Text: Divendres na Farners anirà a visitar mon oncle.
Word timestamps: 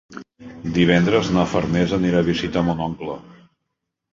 Divendres 0.77 1.29
na 1.35 1.45
Farners 1.51 1.93
anirà 1.99 2.25
a 2.25 2.27
visitar 2.31 2.65
mon 2.71 2.83
oncle. 2.87 3.19